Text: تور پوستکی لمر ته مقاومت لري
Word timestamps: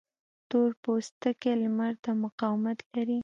تور 0.49 0.69
پوستکی 0.83 1.51
لمر 1.61 1.93
ته 2.03 2.11
مقاومت 2.23 2.77
لري 2.93 3.19